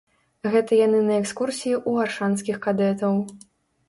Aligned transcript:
Гэта 0.53 0.71
яны 0.77 1.01
на 1.09 1.11
экскурсіі 1.23 1.73
ў 1.89 2.05
аршанскіх 2.05 2.57
кадэтаў. 2.65 3.21